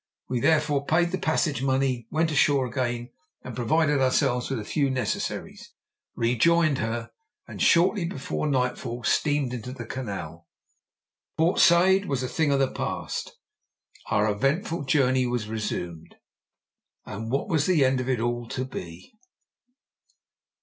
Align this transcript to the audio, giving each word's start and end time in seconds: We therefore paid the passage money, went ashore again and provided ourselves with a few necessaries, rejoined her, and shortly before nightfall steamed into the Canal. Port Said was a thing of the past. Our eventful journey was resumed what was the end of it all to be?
We 0.27 0.39
therefore 0.39 0.83
paid 0.87 1.11
the 1.11 1.19
passage 1.19 1.61
money, 1.61 2.07
went 2.09 2.31
ashore 2.31 2.65
again 2.65 3.11
and 3.43 3.55
provided 3.55 4.01
ourselves 4.01 4.49
with 4.49 4.59
a 4.59 4.63
few 4.65 4.89
necessaries, 4.89 5.73
rejoined 6.15 6.79
her, 6.79 7.11
and 7.47 7.61
shortly 7.61 8.05
before 8.05 8.47
nightfall 8.47 9.03
steamed 9.03 9.53
into 9.53 9.71
the 9.71 9.85
Canal. 9.85 10.47
Port 11.37 11.59
Said 11.59 12.07
was 12.07 12.23
a 12.23 12.27
thing 12.27 12.51
of 12.51 12.57
the 12.57 12.71
past. 12.71 13.37
Our 14.09 14.27
eventful 14.31 14.85
journey 14.85 15.27
was 15.27 15.47
resumed 15.47 16.15
what 17.05 17.47
was 17.47 17.67
the 17.67 17.85
end 17.85 18.01
of 18.01 18.09
it 18.09 18.19
all 18.19 18.47
to 18.47 18.65
be? 18.65 19.13